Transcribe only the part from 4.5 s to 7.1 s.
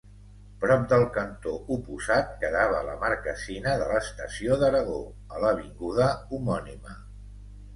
d'Aragó, a l'avinguda homònima.